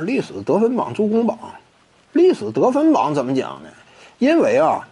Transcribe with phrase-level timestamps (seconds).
[0.00, 1.38] 历史得分榜、助攻榜，
[2.12, 3.68] 历史得分榜怎么讲呢？
[4.18, 4.88] 因为啊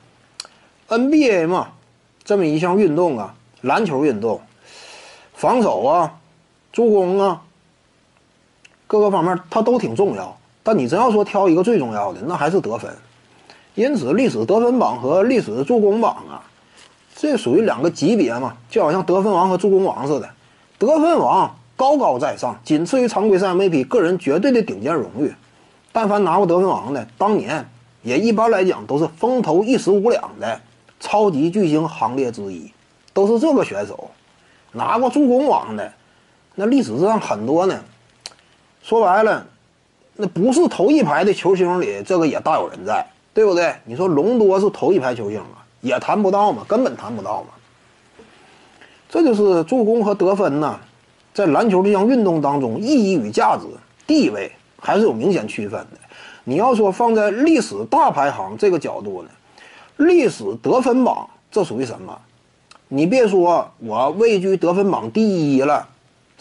[0.89, 1.69] ，NBA 嘛，
[2.25, 4.41] 这么一项运动啊，篮球运动，
[5.35, 6.15] 防守啊，
[6.73, 7.43] 助攻啊，
[8.87, 10.37] 各个方面它都挺重要。
[10.63, 12.95] 但你真要说挑一个最重要的，那还是得分。
[13.75, 16.43] 因此，历史得分榜和历史助攻榜啊，
[17.15, 20.29] 这属于两个级别嘛，就好像得分王和助攻王似的。
[20.79, 25.33] 得分王高高在上，仅次于常规赛 MVP，个人绝对的顶尖荣誉。
[25.93, 27.65] 但凡拿过得分王的，当年
[28.03, 30.61] 也一般来讲都是风头一时无两的
[30.99, 32.73] 超级巨星行列之一，
[33.13, 34.11] 都是这个选手。
[34.73, 35.93] 拿过助攻王的，
[36.57, 37.81] 那历史上很多呢。
[38.83, 39.47] 说白了，
[40.17, 43.73] 那不是头一排的球星里，这个也大有人在，对不对？
[43.85, 45.63] 你说隆多是头一排球星啊？
[45.81, 47.51] 也谈不到嘛，根本谈不到嘛。
[49.09, 50.79] 这就是助攻和得分呢，
[51.39, 53.63] 在篮球这项运动当中，意义与价值、
[54.09, 55.99] 地位还是有明显区分的。
[56.43, 59.29] 你要说放在历史大排行这个角度呢，
[59.99, 62.21] 历史得分榜这属于什么？
[62.89, 65.87] 你别说我位居得分榜第一了，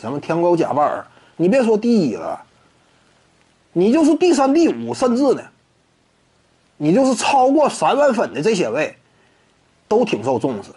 [0.01, 1.05] 什么天狗贾巴尔，
[1.35, 2.41] 你别说第一了，
[3.73, 5.43] 你就是第三、第五，甚至呢，
[6.77, 8.97] 你就是超过三万分的这些位，
[9.87, 10.71] 都挺受重视。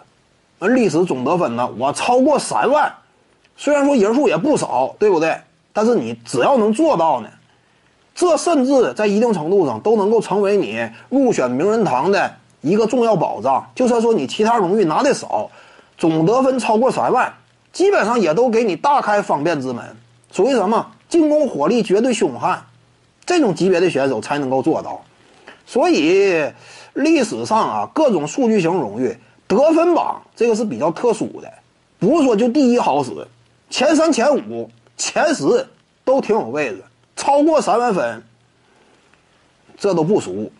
[0.67, 2.93] 历史总得分呢，我超过三万，
[3.61, 5.37] 虽然说人数也不少，对不对？
[5.71, 7.29] 但是你只要能做到呢，
[8.15, 13.69] 这甚至在一定程度上都能够成为你入选名人堂的一个重要保障。
[13.75, 15.51] 就算说你其他荣誉拿的少，
[15.95, 17.31] 总得分超过三万，
[17.71, 19.95] 基本上也都给你大开方便之门。
[20.31, 20.87] 属于什么？
[21.07, 22.63] 进攻火力绝对凶悍，
[23.27, 24.99] 这种级别的选手才能够做到。
[25.67, 26.51] 所以
[26.93, 29.15] 历史上啊，各种数据型荣誉。
[29.47, 31.53] 得分榜这个是比较特殊的，
[31.99, 33.11] 不是说就第一好使，
[33.71, 35.65] 前三、前五、前十
[36.03, 36.83] 都挺有位置，
[37.15, 38.21] 超过三万分，
[39.77, 40.51] 这都不俗。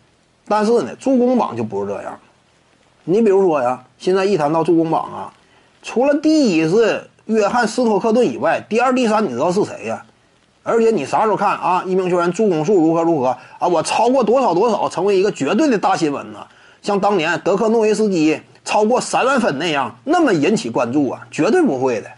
[0.48, 2.18] 但是呢，助攻榜就不是这样。
[3.04, 5.34] 你比如说呀，现在一谈到助攻榜啊，
[5.82, 10.04] 除了第一是约翰斯托克顿以外，第二、第三你知道是谁呀？
[10.62, 11.84] 而且你啥时候看啊？
[11.86, 13.68] 一名球员助攻数如何如何啊？
[13.68, 16.46] 我超过多少多少，成为一个绝对的大新闻呢？
[16.80, 18.40] 像当年德克诺维斯基。
[18.64, 22.08] 超过三万分那样那么引起关注啊，绝对不会的。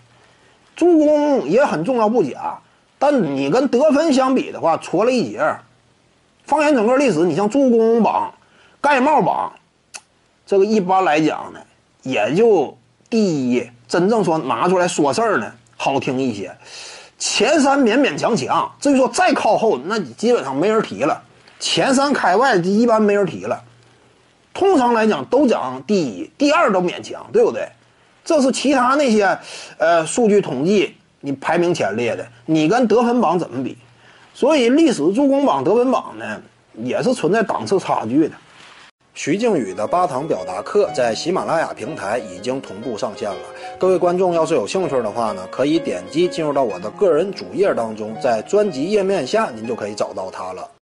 [0.77, 2.59] 助攻也很重要不假，
[2.99, 5.57] 但你跟得分相比的话，错了一截。
[6.45, 8.33] 放眼整个历史，你像助攻榜、
[8.81, 9.53] 盖帽榜，
[10.47, 11.61] 这个一般来讲呢，
[12.03, 12.77] 也就
[13.09, 16.55] 第一，真正说拿出来说事儿呢，好听一些。
[17.19, 21.23] 前三勉勉强强，至于说再靠后，那你基本上没人提了。
[21.59, 23.63] 前三开外，一般没人提了。
[24.53, 27.67] 通常来讲都讲第一、第二都勉强，对不对？
[28.25, 29.39] 这是其他那些，
[29.77, 33.77] 呃，数据统计你排名前列的，你跟得分榜怎么比？
[34.33, 36.41] 所以历史助攻榜、得分榜呢，
[36.75, 38.35] 也是存在档次差距的。
[39.13, 43.39] 徐静宇的八堂表达课在喜马拉雅平台已经同步上线了，
[43.79, 50.69] 各位观众要是有兴趣的话呢，可以点击进入到我的个人主页当中，在专辑页面下您就可以找到它了。